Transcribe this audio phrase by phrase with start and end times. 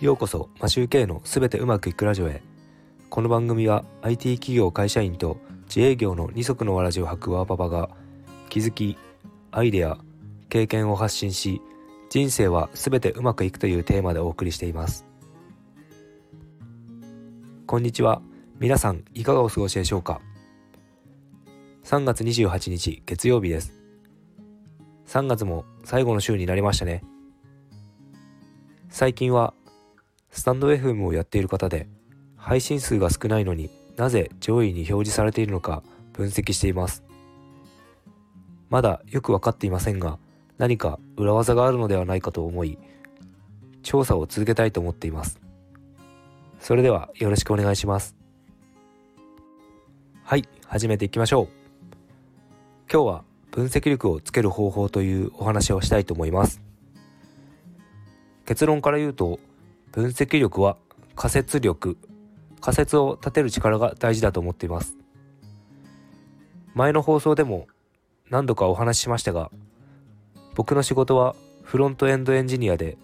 [0.00, 2.42] ようこそマシューケイのすべてうまくいくラジオへ。
[3.10, 5.38] この番組は IT 企業会社員と
[5.68, 7.88] 自営業の二足のわらじを履くワーパパが
[8.48, 8.98] 気づき
[9.52, 9.98] アイデア
[10.48, 11.62] 経験を発信し
[12.10, 15.06] 人生はすべてうまくいくというテーマでお送りしています。
[17.66, 18.20] こんにちは。
[18.58, 20.20] 皆さんいかがお過ごしでしょうか
[21.84, 23.72] ？3月28日月曜日です。
[25.06, 27.04] 3月も最後の週になりましたね。
[28.88, 29.54] 最近は
[30.34, 31.86] スタンド FM をやっている方で
[32.36, 37.04] 配信数が少ないのになぜ上位に表示されているのか分析しています。
[38.68, 40.18] まだよく分かっていませんが
[40.58, 42.78] 何か裏技があるのではないかと思い
[43.84, 45.40] 調査を続けたいと思っています。
[46.58, 48.16] それではよろしくお願いします。
[50.24, 51.48] はい始めていきましょう。
[52.92, 56.60] 今日は分析力をつける方法というお話をしたいと思います。
[58.46, 59.38] 結論から言うと
[59.94, 60.76] 分析力は
[61.14, 61.96] 仮説力。
[62.60, 64.96] 仮説を立てる力が大事だと思っています。
[66.74, 67.68] 前の放送でも
[68.28, 69.52] 何度かお話ししましたが
[70.56, 72.98] 僕の仕事はフロントエンドエンジニアで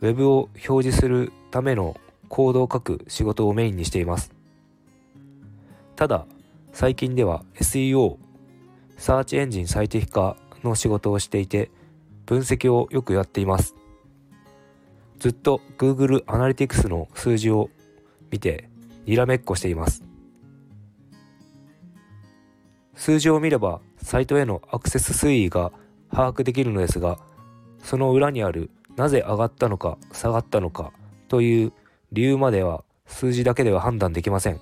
[0.00, 4.32] Web を表示するためのコードを書く仕事をメインにしています。
[5.94, 6.24] ただ
[6.72, 8.16] 最近では SEO
[8.96, 11.70] サーチエンジン最適化の仕事をしていて
[12.24, 13.74] 分析をよくやっています。
[15.20, 17.68] ずっと Google Analytics の数字を
[18.30, 18.70] 見て
[19.04, 20.02] にらめっこしています。
[22.94, 25.72] 数字を見ればサイトへのアクセス推移が
[26.10, 27.18] 把握できるのですが
[27.82, 30.92] その裏にあるなぜ上がったのか下がったのか
[31.28, 31.72] という
[32.12, 34.60] 理由までは数字だけでは判断できません。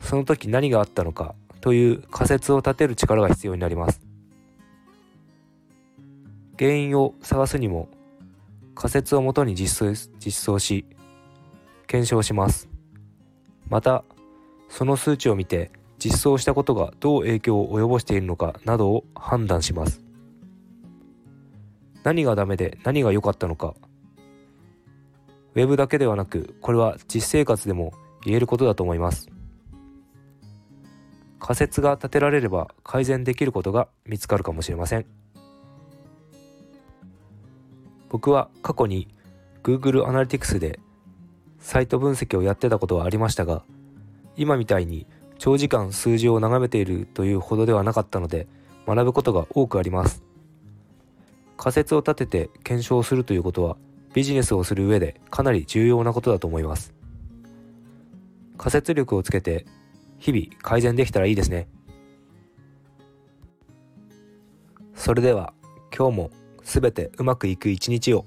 [0.00, 4.00] その時何があったのかという仮説を立てる力が必要になります。
[6.58, 7.88] 原因を探すにも
[8.74, 9.94] 仮説をもとに実
[10.32, 10.86] 装し
[11.86, 12.68] 検証します。
[13.68, 14.04] また
[14.68, 20.02] その数値を見て実装したことがどう影響を及ぼしているのかなどを判断します。
[22.02, 23.74] 何がダメで何が良かったのか。
[25.54, 27.92] Web だけではなくこれは実生活でも
[28.24, 29.28] 言えることだと思います。
[31.38, 35.06] 仮説が立てられれば改善できることが見つかるかもしれません。
[38.12, 39.08] 僕は過去に
[39.62, 40.78] Google Analytics で
[41.58, 43.64] サイト分析をやってたことはありましたが
[44.36, 45.06] 今みたいに
[45.38, 48.46] 長時間数字を眺めているというほどではなかったので
[48.86, 50.22] 学ぶことが多くあります。
[51.56, 53.76] 仮説を立てて検証するということは
[54.14, 56.92] ビジネスをする上でかなり重要なことだと思います。
[58.58, 59.64] 仮説力をつけて
[60.18, 61.66] 日々改善できたらいいですね。
[64.94, 65.54] それでは
[65.96, 66.30] 今日も
[66.64, 68.24] すべてうまくいく一日を。